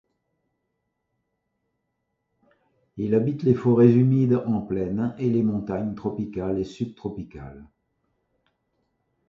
Il 2.97 3.13
habite 3.13 3.43
les 3.43 3.53
forêts 3.53 3.91
humides 3.91 4.41
en 4.47 4.59
plaine 4.61 5.13
et 5.19 5.29
les 5.29 5.43
montagnes 5.43 5.93
tropicales 5.93 6.57
et 6.57 6.63
subtropicales. 6.63 7.67